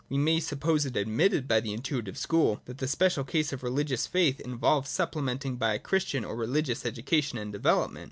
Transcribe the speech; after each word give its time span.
We 0.09 0.17
may 0.17 0.39
suppose 0.39 0.83
it 0.87 0.97
admitted 0.97 1.47
by 1.47 1.59
the 1.59 1.73
intuitive 1.73 2.17
school, 2.17 2.59
that 2.65 2.79
the 2.79 2.87
special 2.87 3.23
case 3.23 3.53
of 3.53 3.61
religious 3.61 4.07
faith 4.07 4.39
involves 4.39 4.89
supplementing 4.89 5.57
by 5.57 5.75
a 5.75 5.77
Christian 5.77 6.25
or 6.25 6.35
religious 6.35 6.87
education 6.87 7.37
and 7.37 7.53
development. 7.53 7.99